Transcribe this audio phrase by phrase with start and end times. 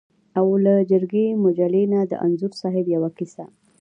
[0.39, 3.45] او له جرګې مجلې نه د انځور صاحب یوه کیسه.